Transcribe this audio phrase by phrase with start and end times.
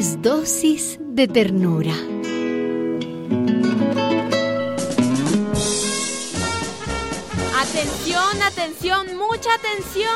[0.00, 1.92] dosis de ternura.
[7.58, 10.10] Atención, atención, mucha atención.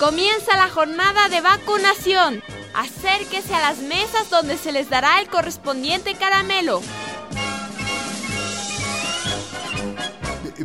[0.00, 2.42] Comienza la jornada de vacunación.
[2.74, 6.80] Acérquese a las mesas donde se les dará el correspondiente caramelo.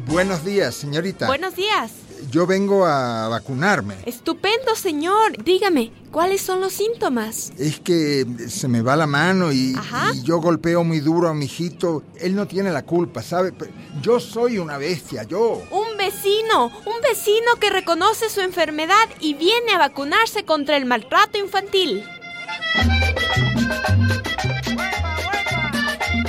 [0.07, 1.27] Buenos días, señorita.
[1.27, 2.04] Buenos días.
[2.31, 3.95] Yo vengo a vacunarme.
[4.05, 5.43] Estupendo, señor.
[5.43, 7.51] Dígame, ¿cuáles son los síntomas?
[7.57, 9.75] Es que se me va la mano y,
[10.23, 12.03] yo golpeo muy duro a mi hijito.
[12.19, 13.53] Él no tiene la culpa, ¿sabe?
[14.01, 15.61] Yo soy una bestia, yo.
[15.71, 21.37] Un vecino, un vecino que reconoce su enfermedad y viene a vacunarse contra el maltrato
[21.37, 22.03] infantil.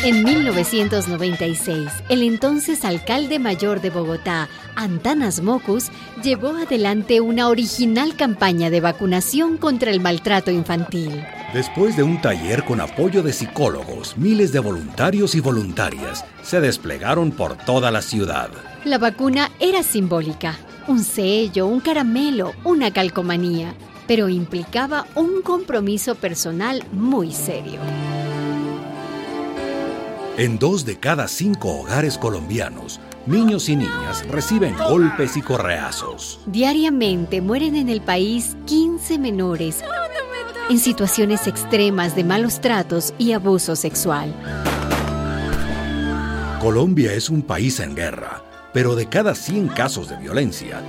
[0.06, 5.88] En 1996, el entonces alcalde mayor de Bogotá, Antanas Mocus,
[6.22, 11.24] llevó adelante una original campaña de vacunación contra el maltrato infantil.
[11.52, 17.32] Después de un taller con apoyo de psicólogos, miles de voluntarios y voluntarias se desplegaron
[17.32, 18.50] por toda la ciudad.
[18.84, 23.74] La vacuna era simbólica, un sello, un caramelo, una calcomanía,
[24.06, 27.80] pero implicaba un compromiso personal muy serio.
[30.38, 36.40] En dos de cada cinco hogares colombianos, niños y niñas reciben golpes y correazos.
[36.44, 39.82] Diariamente mueren en el país 15 menores
[40.68, 44.34] en situaciones extremas de malos tratos y abuso sexual.
[46.60, 48.42] Colombia es un país en guerra,
[48.74, 50.82] pero de cada 100 casos de violencia,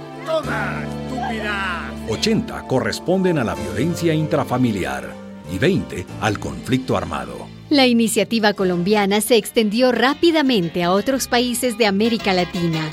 [2.09, 7.48] 80 corresponden a la violencia intrafamiliar y 20 al conflicto armado.
[7.70, 12.89] La iniciativa colombiana se extendió rápidamente a otros países de América Latina.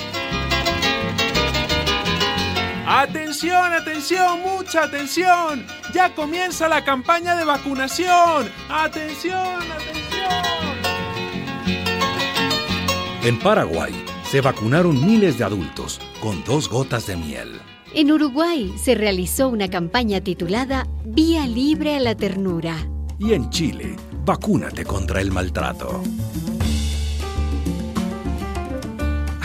[2.87, 5.65] Atención, atención, mucha atención.
[5.93, 8.51] Ya comienza la campaña de vacunación.
[8.69, 10.05] Atención, atención.
[13.23, 13.95] En Paraguay
[14.31, 17.61] se vacunaron miles de adultos con dos gotas de miel.
[17.93, 22.77] En Uruguay se realizó una campaña titulada Vía Libre a la Ternura.
[23.19, 26.03] Y en Chile, vacúnate contra el maltrato.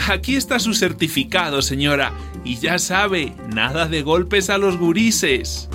[0.08, 2.14] Aquí está su certificado, señora.
[2.44, 5.68] Y ya sabe, nada de golpes a los gurises.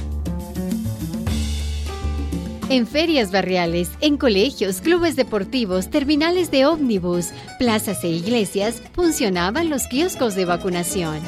[2.69, 7.27] En ferias barriales, en colegios, clubes deportivos, terminales de ómnibus,
[7.59, 11.19] plazas e iglesias funcionaban los kioscos de vacunación.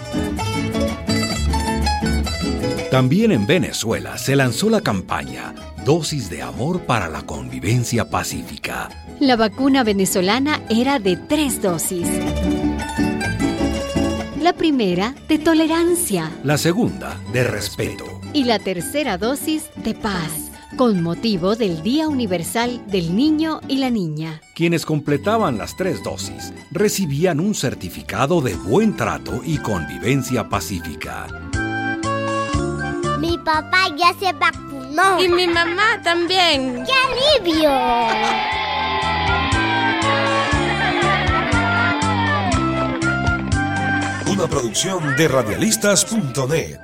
[2.90, 5.54] También en Venezuela se lanzó la campaña
[5.86, 8.90] Dosis de Amor para la Convivencia Pacífica.
[9.20, 12.08] La vacuna venezolana era de tres dosis.
[14.42, 18.06] La primera de tolerancia La segunda, de respeto.
[18.34, 23.90] y la tercera dosis de paz, con motivo del Día Universal del Niño y la
[23.90, 24.42] Niña.
[24.56, 31.28] Quienes completaban las tres dosis recibían un certificado de buen trato y convivencia pacífica.
[33.20, 35.24] Mi papá ya se vacunó.
[35.24, 36.84] Y mi mamá también.
[36.86, 36.94] ¡Qué
[37.42, 37.72] alivio!
[44.32, 46.80] Una producción de radialistas.net.